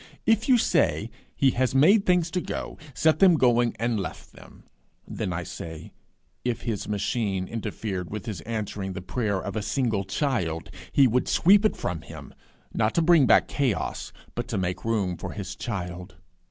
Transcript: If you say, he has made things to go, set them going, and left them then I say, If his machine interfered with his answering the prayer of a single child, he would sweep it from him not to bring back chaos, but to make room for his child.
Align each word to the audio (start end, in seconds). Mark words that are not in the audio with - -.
If 0.25 0.49
you 0.49 0.57
say, 0.57 1.11
he 1.35 1.51
has 1.51 1.75
made 1.75 2.07
things 2.07 2.31
to 2.31 2.41
go, 2.41 2.79
set 2.95 3.19
them 3.19 3.35
going, 3.37 3.75
and 3.79 3.99
left 3.99 4.33
them 4.33 4.63
then 5.07 5.31
I 5.31 5.43
say, 5.43 5.91
If 6.43 6.63
his 6.63 6.87
machine 6.87 7.47
interfered 7.47 8.09
with 8.09 8.25
his 8.25 8.41
answering 8.41 8.93
the 8.93 9.03
prayer 9.03 9.39
of 9.39 9.55
a 9.55 9.61
single 9.61 10.03
child, 10.03 10.71
he 10.91 11.05
would 11.07 11.27
sweep 11.27 11.65
it 11.65 11.77
from 11.77 12.01
him 12.01 12.33
not 12.73 12.95
to 12.95 13.03
bring 13.03 13.27
back 13.27 13.47
chaos, 13.47 14.11
but 14.33 14.47
to 14.47 14.57
make 14.57 14.83
room 14.85 15.17
for 15.17 15.33
his 15.33 15.55
child. 15.55 16.15